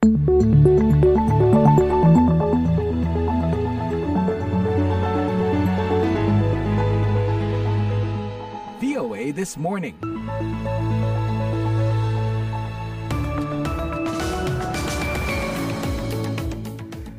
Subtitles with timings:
[0.00, 0.16] VOA
[9.36, 9.92] This Morning.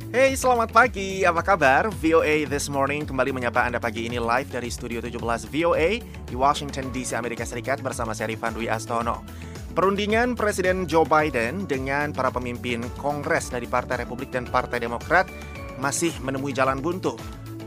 [0.09, 1.21] Hey, selamat pagi.
[1.21, 1.93] Apa kabar?
[2.01, 5.21] VOA This Morning kembali menyapa Anda pagi ini live dari Studio 17
[5.53, 9.50] VOA di Washington DC, Amerika Serikat bersama saya Rifan Dwi Astono.
[9.71, 15.31] Perundingan Presiden Joe Biden dengan para pemimpin Kongres dari Partai Republik dan Partai Demokrat
[15.79, 17.15] masih menemui jalan buntu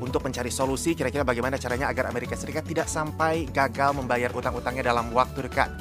[0.05, 5.09] untuk mencari solusi kira-kira bagaimana caranya agar Amerika Serikat tidak sampai gagal membayar utang-utangnya dalam
[5.17, 5.73] waktu dekat.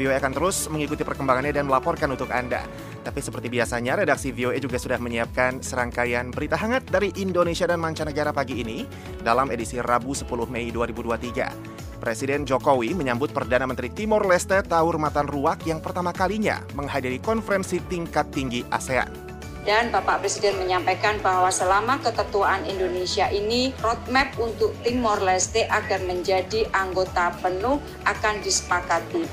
[0.00, 2.64] VOA akan terus mengikuti perkembangannya dan melaporkan untuk Anda.
[3.04, 8.32] Tapi seperti biasanya, redaksi VOA juga sudah menyiapkan serangkaian berita hangat dari Indonesia dan mancanegara
[8.32, 8.88] pagi ini
[9.20, 11.75] dalam edisi Rabu 10 Mei 2023.
[11.96, 17.80] Presiden Jokowi menyambut Perdana Menteri Timor Leste Taur Matan Ruak yang pertama kalinya menghadiri konferensi
[17.88, 19.26] tingkat tinggi ASEAN.
[19.66, 26.70] Dan Bapak Presiden menyampaikan bahwa selama keketuaan Indonesia ini, roadmap untuk Timor Leste agar menjadi
[26.70, 29.26] anggota penuh akan disepakati.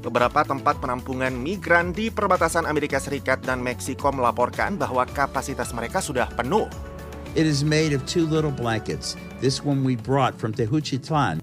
[0.00, 6.30] Beberapa tempat penampungan migran di perbatasan Amerika Serikat dan Meksiko melaporkan bahwa kapasitas mereka sudah
[6.38, 6.70] penuh.
[7.34, 9.18] It is made of two little blankets.
[9.42, 11.42] This one we brought from Tehuchitlan.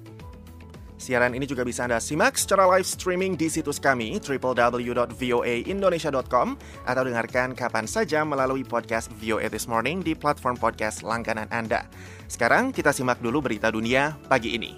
[0.97, 6.47] Siaran ini juga bisa Anda simak secara live streaming di situs kami www.voaindonesia.com
[6.89, 11.85] atau dengarkan kapan saja melalui podcast VOA This Morning di platform podcast langganan Anda.
[12.25, 14.73] Sekarang kita simak dulu berita dunia pagi ini.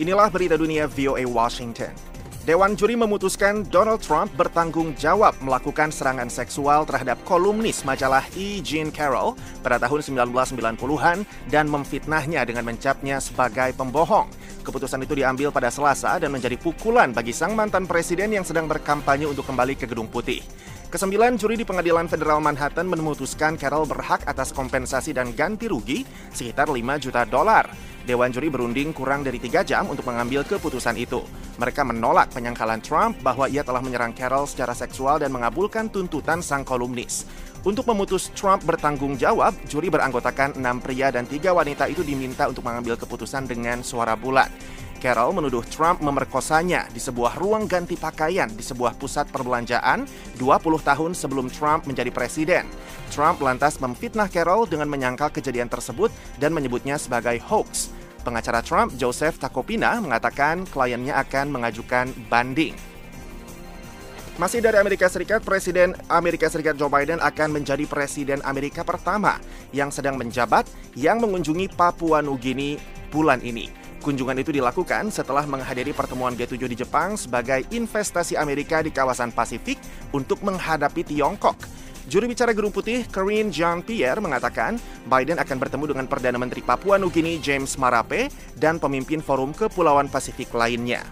[0.00, 2.09] Inilah berita dunia VOA Washington.
[2.50, 8.58] Dewan juri memutuskan Donald Trump bertanggung jawab melakukan serangan seksual terhadap kolumnis majalah E.
[8.58, 14.26] Jean Carroll pada tahun 1990-an dan memfitnahnya dengan mencapnya sebagai pembohong.
[14.66, 19.30] Keputusan itu diambil pada Selasa dan menjadi pukulan bagi sang mantan presiden yang sedang berkampanye
[19.30, 20.42] untuk kembali ke Gedung Putih.
[20.90, 26.02] Kesembilan juri di Pengadilan Federal Manhattan memutuskan Carroll berhak atas kompensasi dan ganti rugi
[26.34, 27.70] sekitar 5 juta dolar.
[28.10, 31.22] Dewan juri berunding kurang dari tiga jam untuk mengambil keputusan itu.
[31.62, 36.66] Mereka menolak penyangkalan Trump bahwa ia telah menyerang Carroll secara seksual dan mengabulkan tuntutan sang
[36.66, 37.22] kolumnis.
[37.62, 42.66] Untuk memutus Trump bertanggung jawab, juri beranggotakan enam pria dan tiga wanita itu diminta untuk
[42.66, 44.50] mengambil keputusan dengan suara bulat.
[44.98, 50.04] Carroll menuduh Trump memerkosanya di sebuah ruang ganti pakaian di sebuah pusat perbelanjaan
[50.36, 50.42] 20
[50.82, 52.66] tahun sebelum Trump menjadi presiden.
[53.14, 56.10] Trump lantas memfitnah Carroll dengan menyangkal kejadian tersebut
[56.42, 57.99] dan menyebutnya sebagai hoax.
[58.20, 62.76] Pengacara Trump, Joseph Takopina, mengatakan kliennya akan mengajukan banding.
[64.40, 69.36] Masih dari Amerika Serikat, Presiden Amerika Serikat Joe Biden akan menjadi Presiden Amerika pertama
[69.76, 70.64] yang sedang menjabat
[70.96, 72.80] yang mengunjungi Papua Nugini
[73.12, 73.68] bulan ini.
[74.00, 79.76] Kunjungan itu dilakukan setelah menghadiri pertemuan G7 di Jepang sebagai investasi Amerika di kawasan Pasifik
[80.16, 81.60] untuk menghadapi Tiongkok.
[82.08, 87.36] Juru bicara Gedung Putih, Karine Jean-Pierre, mengatakan Biden akan bertemu dengan Perdana Menteri Papua Nugini
[87.36, 91.04] James Marape dan pemimpin Forum Kepulauan Pasifik lainnya.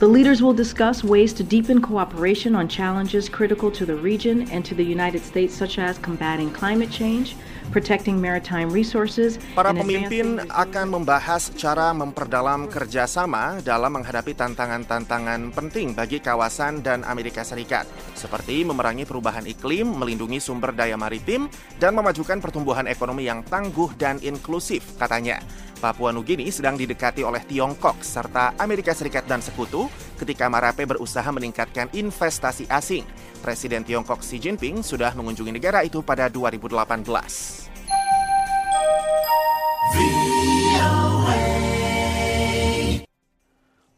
[0.00, 4.64] The leaders will discuss ways to deepen cooperation on challenges critical to the region and
[4.64, 7.36] to the United States, such as combating climate change,
[7.70, 16.18] protecting maritime resources, Para pemimpin akan membahas cara memperdalam kerjasama dalam menghadapi tantangan-tantangan penting bagi
[16.18, 17.86] kawasan dan Amerika Serikat,
[18.18, 21.46] seperti memerangi perubahan iklim, melindungi sumber daya maritim,
[21.78, 25.40] dan memajukan pertumbuhan ekonomi yang tangguh dan inklusif, katanya.
[25.80, 29.88] Papua Nugini sedang didekati oleh Tiongkok serta Amerika Serikat dan sekutu
[30.20, 33.08] ketika Marape berusaha meningkatkan investasi asing.
[33.40, 37.70] Presiden Tiongkok Xi Jinping sudah mengunjungi negara itu pada 2018.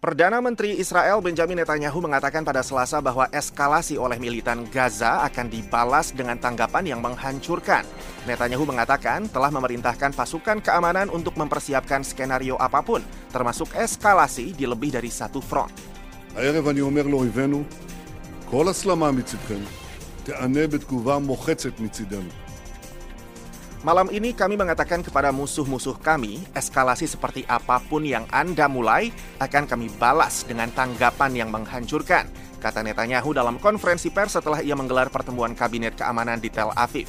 [0.03, 6.11] Perdana Menteri Israel Benjamin Netanyahu mengatakan pada Selasa bahwa eskalasi oleh militan Gaza akan dibalas
[6.11, 7.87] dengan tanggapan yang menghancurkan.
[8.27, 12.99] Netanyahu mengatakan telah memerintahkan pasukan keamanan untuk mempersiapkan skenario apa pun,
[13.31, 15.92] termasuk eskalasi di lebih dari satu front.
[16.36, 17.64] הערב אני אומר לאויבינו,
[18.50, 19.60] כל הסלמה מצדכם
[20.24, 22.30] תיענה בתגובה מוחצת מצידנו.
[23.86, 29.88] Malam ini kami mengatakan kepada musuh-musuh kami, eskalasi seperti apapun yang Anda mulai akan kami
[29.96, 32.28] balas dengan tanggapan yang menghancurkan,
[32.58, 37.08] kata Netanyahu dalam konferensi pers setelah ia menggelar pertemuan kabinet keamanan di Tel Aviv.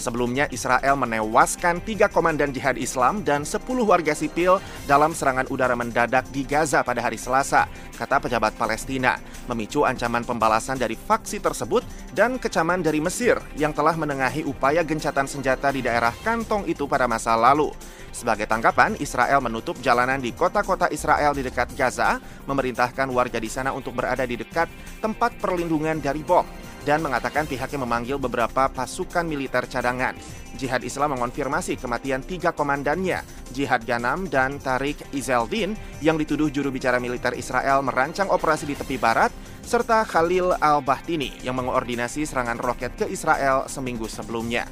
[0.00, 6.26] Sebelumnya Israel menewaskan tiga komandan jihad Islam dan 10 warga sipil dalam serangan udara mendadak
[6.34, 12.36] di Gaza pada hari Selasa, kata pejabat Palestina, memicu ancaman pembalasan dari faksi tersebut dan
[12.36, 17.34] kecaman dari Mesir yang telah menengahi upaya gencatan senjata di daerah kantong itu pada masa
[17.38, 17.72] lalu.
[18.12, 23.72] Sebagai tanggapan, Israel menutup jalanan di kota-kota Israel di dekat Gaza, memerintahkan warga di sana
[23.72, 24.68] untuk berada di dekat
[25.00, 26.44] tempat perlindungan dari bom,
[26.82, 30.14] dan mengatakan pihaknya memanggil beberapa pasukan militer cadangan.
[30.58, 33.24] Jihad Islam mengonfirmasi kematian tiga komandannya,
[33.56, 35.74] Jihad Ganam dan Tariq Izeldin,
[36.04, 39.32] yang dituduh juru bicara militer Israel merancang operasi di tepi barat,
[39.64, 44.68] serta Khalil al-Bahtini yang mengoordinasi serangan roket ke Israel seminggu sebelumnya.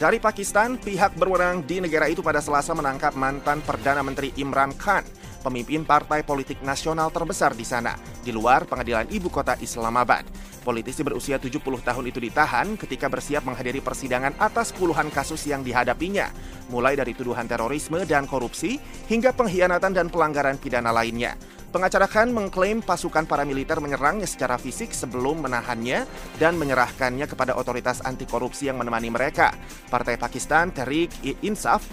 [0.00, 5.04] Dari Pakistan, pihak berwenang di negara itu pada Selasa menangkap mantan Perdana Menteri Imran Khan,
[5.40, 10.22] pemimpin partai politik nasional terbesar di sana, di luar pengadilan ibu kota Islamabad.
[10.60, 16.28] Politisi berusia 70 tahun itu ditahan ketika bersiap menghadiri persidangan atas puluhan kasus yang dihadapinya,
[16.68, 18.76] mulai dari tuduhan terorisme dan korupsi
[19.08, 21.34] hingga pengkhianatan dan pelanggaran pidana lainnya.
[21.70, 26.02] Pengacara Khan mengklaim pasukan paramiliter menyerangnya secara fisik sebelum menahannya
[26.42, 29.54] dan menyerahkannya kepada otoritas anti korupsi yang menemani mereka.
[29.86, 31.14] Partai Pakistan Tehreek
[31.46, 31.86] Insaf,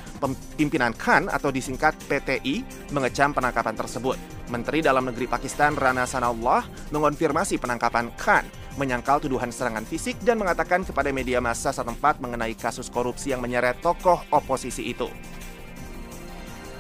[0.57, 4.17] pimpinan Khan atau disingkat PTI, mengecam penangkapan tersebut.
[4.49, 8.49] Menteri Dalam Negeri Pakistan Rana Sanallah mengonfirmasi penangkapan Khan,
[8.81, 13.77] menyangkal tuduhan serangan fisik dan mengatakan kepada media massa setempat mengenai kasus korupsi yang menyeret
[13.85, 15.05] tokoh oposisi itu.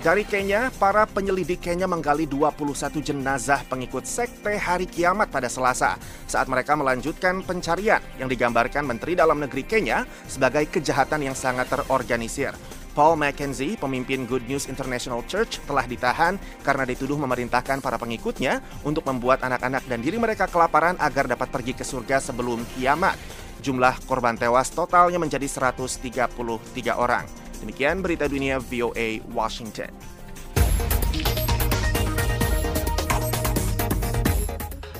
[0.07, 2.63] Dari Kenya, para penyelidik Kenya menggali 21
[3.03, 9.35] jenazah pengikut sekte Hari Kiamat pada Selasa saat mereka melanjutkan pencarian yang digambarkan Menteri Dalam
[9.35, 12.55] Negeri Kenya sebagai kejahatan yang sangat terorganisir.
[12.95, 19.03] Paul Mackenzie, pemimpin Good News International Church, telah ditahan karena dituduh memerintahkan para pengikutnya untuk
[19.11, 23.19] membuat anak-anak dan diri mereka kelaparan agar dapat pergi ke surga sebelum kiamat.
[23.61, 27.25] Jumlah korban tewas totalnya menjadi 133 orang.
[27.61, 29.89] Demikian berita dunia VOA Washington.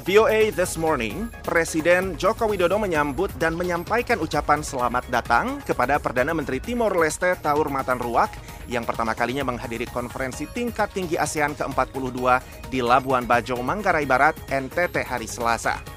[0.08, 6.64] VOA This Morning, Presiden Joko Widodo menyambut dan menyampaikan ucapan selamat datang kepada Perdana Menteri
[6.64, 8.32] Timor Leste Taur Matan Ruak
[8.68, 12.20] yang pertama kalinya menghadiri konferensi tingkat tinggi ASEAN ke-42
[12.68, 15.97] di Labuan Bajo, Manggarai Barat, NTT hari Selasa.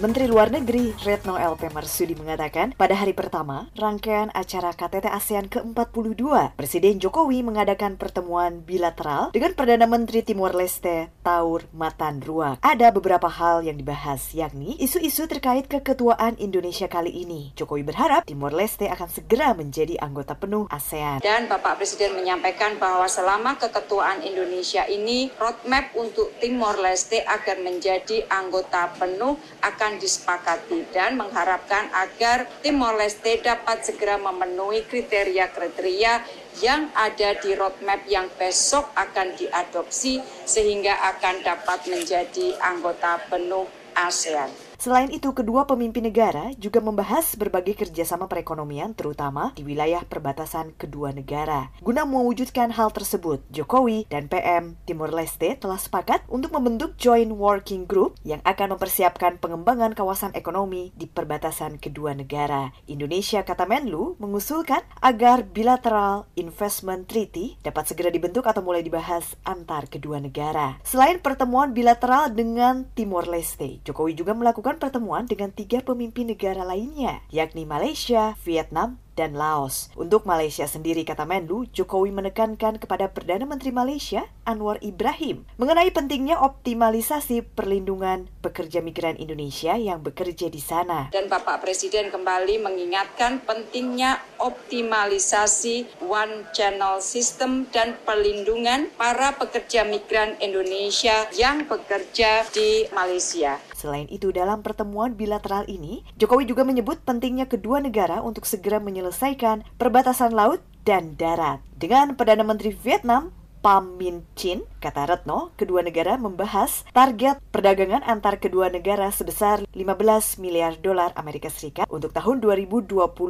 [0.00, 6.56] Menteri Luar Negeri Retno LP Marsudi mengatakan pada hari pertama rangkaian acara KTT ASEAN ke-42,
[6.56, 12.64] Presiden Jokowi mengadakan pertemuan bilateral dengan Perdana Menteri Timor Leste Taur Matan Ruak.
[12.64, 17.52] Ada beberapa hal yang dibahas yakni isu-isu terkait keketuaan Indonesia kali ini.
[17.52, 21.20] Jokowi berharap Timor Leste akan segera menjadi anggota penuh ASEAN.
[21.20, 28.24] Dan Bapak Presiden menyampaikan bahwa selama keketuaan Indonesia ini roadmap untuk Timor Leste agar menjadi
[28.32, 36.22] anggota penuh akan akan disepakati dan mengharapkan agar Timor Leste dapat segera memenuhi kriteria-kriteria
[36.62, 43.66] yang ada di roadmap yang besok akan diadopsi sehingga akan dapat menjadi anggota penuh
[43.98, 44.69] ASEAN.
[44.80, 51.12] Selain itu, kedua pemimpin negara juga membahas berbagai kerjasama perekonomian, terutama di wilayah perbatasan kedua
[51.12, 51.68] negara.
[51.84, 57.84] Guna mewujudkan hal tersebut, Jokowi dan PM Timor Leste telah sepakat untuk membentuk Joint Working
[57.84, 62.72] Group yang akan mempersiapkan pengembangan kawasan ekonomi di perbatasan kedua negara.
[62.88, 69.92] Indonesia, kata Menlu, mengusulkan agar bilateral investment treaty dapat segera dibentuk atau mulai dibahas antar
[69.92, 70.80] kedua negara.
[70.88, 76.62] Selain pertemuan bilateral dengan Timor Leste, Jokowi juga melakukan melakukan pertemuan dengan tiga pemimpin negara
[76.62, 79.90] lainnya, yakni Malaysia, Vietnam, dan Laos.
[79.98, 86.38] Untuk Malaysia sendiri, kata Menlu, Jokowi menekankan kepada Perdana Menteri Malaysia, Anwar Ibrahim, mengenai pentingnya
[86.38, 91.10] optimalisasi perlindungan pekerja migran Indonesia yang bekerja di sana.
[91.10, 100.38] Dan Bapak Presiden kembali mengingatkan pentingnya optimalisasi one channel system dan perlindungan para pekerja migran
[100.38, 103.58] Indonesia yang bekerja di Malaysia.
[103.80, 109.64] Selain itu, dalam pertemuan bilateral ini, Jokowi juga menyebut pentingnya kedua negara untuk segera menyelesaikan
[109.80, 111.64] perbatasan laut dan darat.
[111.80, 113.32] Dengan Perdana Menteri Vietnam,
[113.64, 120.40] Pham Minh Chin, kata Retno, kedua negara membahas target perdagangan antar kedua negara sebesar 15
[120.40, 123.20] miliar dolar Amerika Serikat untuk tahun 2028.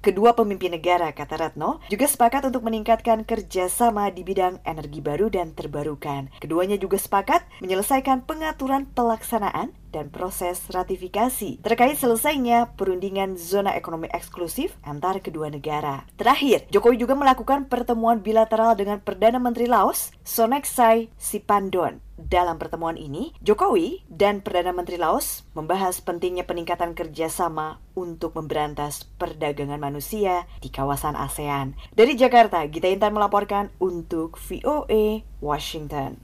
[0.00, 5.52] Kedua pemimpin negara, kata Retno, juga sepakat untuk meningkatkan kerjasama di bidang energi baru dan
[5.52, 6.32] terbarukan.
[6.40, 14.78] Keduanya juga sepakat menyelesaikan pengaturan pelaksanaan dan proses ratifikasi terkait selesainya perundingan zona ekonomi eksklusif
[14.86, 16.06] antar kedua negara.
[16.14, 23.34] Terakhir, Jokowi juga melakukan pertemuan bilateral dengan Perdana Menteri Laos, Soneksai Sipandon Dalam pertemuan ini,
[23.42, 31.18] Jokowi dan Perdana Menteri Laos membahas pentingnya peningkatan kerjasama untuk memberantas perdagangan manusia di kawasan
[31.18, 31.74] ASEAN.
[31.90, 36.22] Dari Jakarta, Gita Intan melaporkan untuk VOA Washington.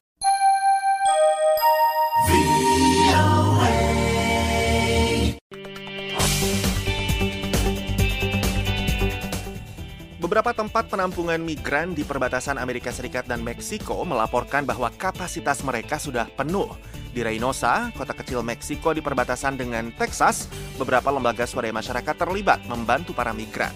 [10.27, 16.27] Beberapa tempat penampungan migran di perbatasan Amerika Serikat dan Meksiko melaporkan bahwa kapasitas mereka sudah
[16.35, 16.67] penuh.
[17.15, 20.51] Di Reynosa, kota kecil Meksiko di perbatasan dengan Texas,
[20.83, 23.71] beberapa lembaga swadaya masyarakat terlibat membantu para migran.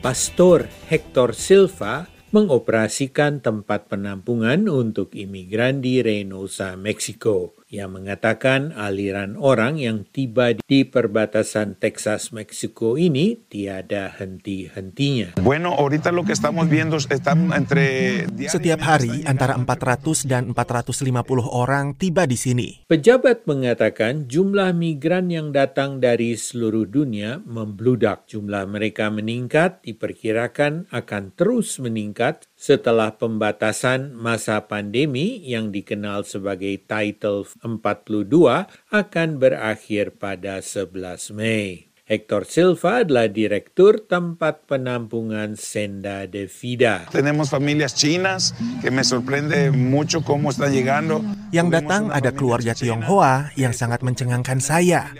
[0.00, 9.82] Pastor Hector Silva mengoperasikan tempat penampungan untuk imigran di Reynosa, Meksiko yang mengatakan aliran orang
[9.82, 15.42] yang tiba di perbatasan Texas Meksiko ini tiada henti-hentinya.
[15.42, 21.02] Bueno, ahorita lo que estamos viendo están entre Setiap hari antara 400 dan 450
[21.50, 22.86] orang tiba di sini.
[22.86, 28.30] Pejabat mengatakan jumlah migran yang datang dari seluruh dunia membludak.
[28.30, 37.44] Jumlah mereka meningkat diperkirakan akan terus meningkat setelah pembatasan masa pandemi yang dikenal sebagai Title
[37.60, 41.86] 42 akan berakhir pada 11 Mei.
[42.06, 47.02] Hector Silva adalah direktur tempat penampungan Senda de Vida.
[47.10, 51.18] Tenemos familias chinas que me sorprende mucho cómo están llegando.
[51.50, 55.10] Yang datang ada keluarga Tionghoa yang sangat mencengangkan saya.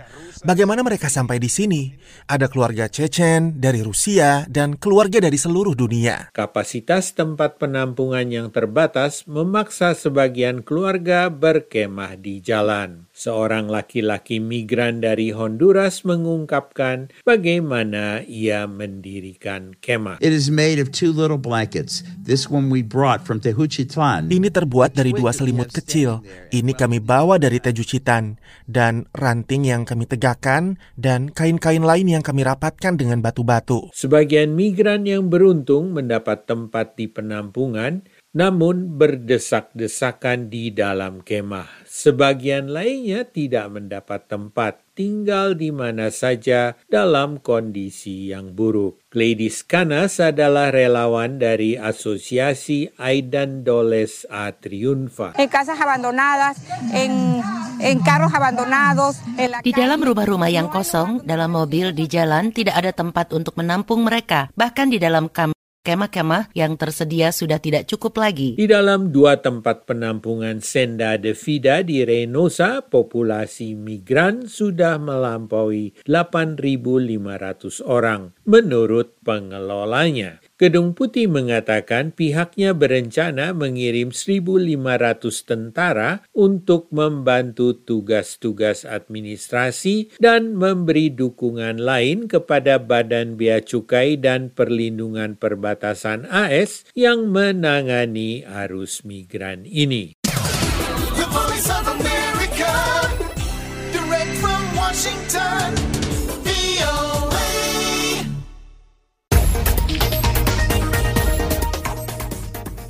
[0.45, 1.89] Bagaimana mereka sampai di sini?
[2.29, 6.29] Ada keluarga Chechen dari Rusia dan keluarga dari seluruh dunia.
[6.35, 13.06] Kapasitas tempat penampungan yang terbatas memaksa sebagian keluarga berkemah di jalan.
[13.17, 20.21] Seorang laki-laki migran dari Honduras mengungkapkan bagaimana ia mendirikan kemah.
[20.21, 22.05] It is made of two little blankets.
[22.13, 24.29] This one we brought from Tehuchitlan.
[24.29, 26.21] Ini terbuat dari dua selimut kecil.
[26.53, 28.37] Ini kami bawa dari Tejucitan.
[28.69, 33.89] Dan ranting yang kami tegakkan dan kain-kain lain yang kami rapatkan dengan batu-batu.
[33.97, 38.05] Sebagian migran yang beruntung mendapat tempat di penampungan
[38.37, 41.89] namun berdesak-desakan di dalam kemah.
[41.89, 49.01] Sebagian lainnya tidak mendapat tempat, tinggal di mana saja dalam kondisi yang buruk.
[49.09, 55.33] Gladys Canas adalah relawan dari Asosiasi Aidan Doles A Triunfa.
[55.41, 56.61] En casas abandonadas,
[56.93, 57.41] en,
[57.81, 62.77] en carros abandonados, en la Di dalam rumah-rumah yang kosong, dalam mobil, di jalan, tidak
[62.77, 64.53] ada tempat untuk menampung mereka.
[64.53, 65.56] Bahkan di dalam kamar
[65.87, 68.59] kemah-kemah yang tersedia sudah tidak cukup lagi.
[68.59, 77.79] Di dalam dua tempat penampungan Senda de Vida di Reynosa, populasi migran sudah melampaui 8.500
[77.87, 80.39] orang, menurut pengelolanya.
[80.57, 91.77] Gedung Putih mengatakan pihaknya berencana mengirim 1.500 tentara untuk membantu tugas-tugas administrasi dan memberi dukungan
[91.77, 100.17] lain kepada Badan Bea Cukai dan Perlindungan Perbatasan AS yang menangani arus migran ini.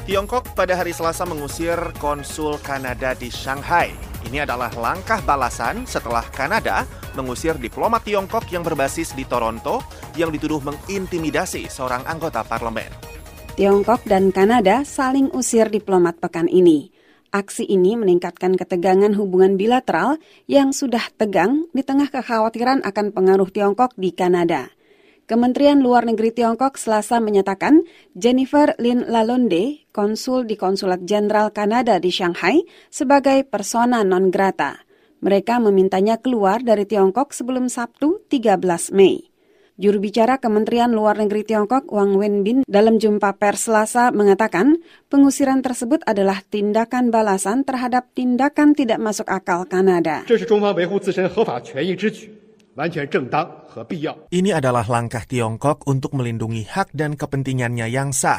[0.07, 3.91] Tiongkok pada hari Selasa mengusir konsul Kanada di Shanghai.
[4.23, 9.83] Ini adalah langkah balasan setelah Kanada mengusir diplomat Tiongkok yang berbasis di Toronto
[10.15, 12.87] yang dituduh mengintimidasi seorang anggota parlemen.
[13.59, 16.87] Tiongkok dan Kanada saling usir diplomat pekan ini.
[17.35, 23.91] Aksi ini meningkatkan ketegangan hubungan bilateral yang sudah tegang di tengah kekhawatiran akan pengaruh Tiongkok
[23.99, 24.71] di Kanada.
[25.26, 32.10] Kementerian Luar Negeri Tiongkok selasa menyatakan Jennifer Lin Lalonde, konsul di Konsulat Jenderal Kanada di
[32.10, 34.82] Shanghai, sebagai persona non grata.
[35.22, 39.30] Mereka memintanya keluar dari Tiongkok sebelum Sabtu 13 Mei.
[39.78, 46.04] Juru bicara Kementerian Luar Negeri Tiongkok Wang Wenbin dalam jumpa pers Selasa mengatakan pengusiran tersebut
[46.04, 50.26] adalah tindakan balasan terhadap tindakan tidak masuk akal Kanada.
[50.26, 52.35] 这是中方维护自身合法权益之举，完全正当和必要。
[52.77, 58.37] Ini adalah langkah Tiongkok untuk melindungi hak dan kepentingannya yang sah.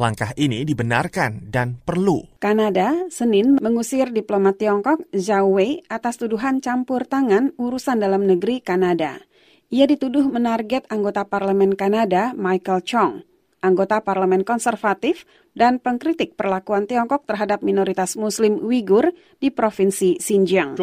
[0.00, 2.40] Langkah ini dibenarkan dan perlu.
[2.40, 9.20] Kanada Senin mengusir diplomat Tiongkok Zhao Wei atas tuduhan campur tangan urusan dalam negeri Kanada.
[9.68, 13.20] Ia dituduh menarget anggota parlemen Kanada Michael Chong,
[13.60, 20.80] anggota parlemen konservatif dan pengkritik perlakuan Tiongkok terhadap minoritas Muslim Uighur di provinsi Xinjiang.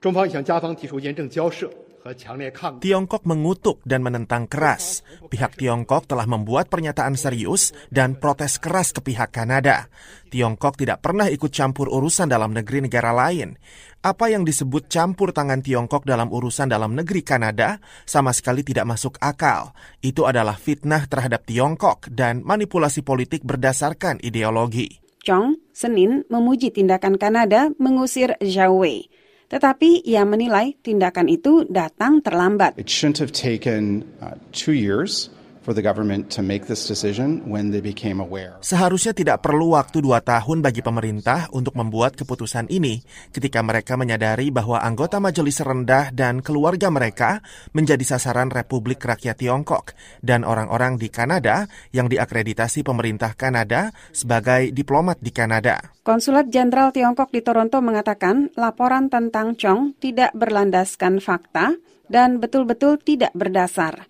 [0.00, 0.30] 中方对此表示强烈谴责和坚决反对。
[0.30, 1.70] 中方已向加方提出严正交涉
[2.04, 2.78] 和强烈抗议。
[2.78, 5.02] Tiongkok mengutuk dan menentang keras.
[5.26, 9.90] Pihak Tiongkok telah membuat pernyataan serius dan protes keras ke pihak Kanada.
[10.30, 13.58] Tiongkok tidak pernah ikut campur urusan dalam negeri negara lain.
[14.06, 19.18] Apa yang disebut campur tangan Tiongkok dalam urusan dalam negeri Kanada sama sekali tidak masuk
[19.18, 19.74] akal.
[19.98, 25.02] Itu adalah fitnah terhadap Tiongkok dan manipulasi politik berdasarkan ideologi.
[25.26, 29.10] Chong Senin memuji tindakan Kanada mengusir Zhao Wei.
[29.51, 32.79] Tetapi ia menilai tindakan itu datang terlambat.
[32.79, 35.27] It shouldn't have taken uh, two years
[35.61, 38.57] for the government to make this decision when they became aware.
[38.65, 44.49] Seharusnya tidak perlu waktu dua tahun bagi pemerintah untuk membuat keputusan ini ketika mereka menyadari
[44.49, 49.93] bahwa anggota majelis rendah dan keluarga mereka menjadi sasaran Republik Rakyat Tiongkok
[50.25, 55.93] dan orang-orang di Kanada yang diakreditasi pemerintah Kanada sebagai diplomat di Kanada.
[56.01, 61.77] Konsulat Jenderal Tiongkok di Toronto mengatakan laporan tentang Chong tidak berlandaskan fakta
[62.09, 64.09] dan betul-betul tidak berdasar.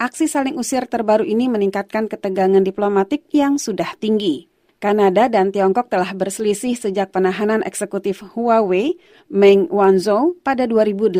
[0.00, 4.48] Aksi saling usir terbaru ini meningkatkan ketegangan diplomatik yang sudah tinggi.
[4.82, 8.98] Kanada dan Tiongkok telah berselisih sejak penahanan eksekutif Huawei
[9.30, 11.14] Meng Wanzhou pada 2018.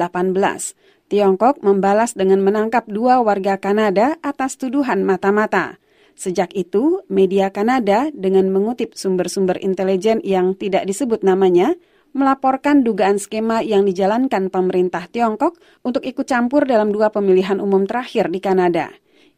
[1.06, 5.78] Tiongkok membalas dengan menangkap dua warga Kanada atas tuduhan mata-mata.
[6.18, 11.78] Sejak itu, media Kanada dengan mengutip sumber-sumber intelijen yang tidak disebut namanya,
[12.12, 18.32] melaporkan dugaan skema yang dijalankan pemerintah Tiongkok untuk ikut campur dalam dua pemilihan umum terakhir
[18.32, 18.92] di Kanada.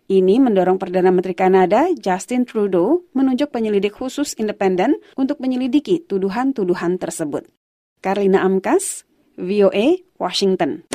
[0.05, 7.49] Ini mendorong Perdana Menteri Kanada, Justin Trudeau, menunjuk penyelidik khusus independen untuk menyelidiki tuduhan-tuduhan tersebut.
[8.05, 9.09] Karina Amkas,
[9.41, 10.94] VOA, Washington.